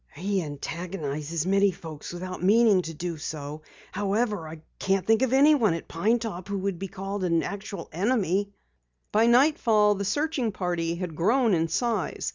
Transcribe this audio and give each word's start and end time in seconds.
"He 0.15 0.41
antagonizes 0.41 1.45
many 1.45 1.69
folks 1.69 2.11
without 2.11 2.41
meaning 2.41 2.81
to 2.81 2.93
do 2.95 3.17
so. 3.17 3.61
However, 3.91 4.47
I 4.47 4.63
can't 4.79 5.05
think 5.05 5.21
of 5.21 5.31
anyone 5.31 5.75
at 5.75 5.87
Pine 5.87 6.17
Top 6.17 6.47
who 6.47 6.59
could 6.59 6.79
be 6.79 6.87
called 6.87 7.23
an 7.23 7.43
actual 7.43 7.87
enemy." 7.91 8.51
By 9.11 9.27
nightfall 9.27 9.93
the 9.93 10.03
searching 10.03 10.51
party 10.51 10.95
had 10.95 11.15
grown 11.15 11.53
in 11.53 11.67
size. 11.67 12.29